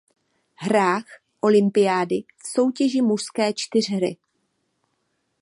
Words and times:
Hrách 0.55 1.05
olympiády 1.41 2.21
v 2.37 2.47
soutěži 2.47 3.01
mužské 3.01 3.53
čtyřhry. 3.53 4.17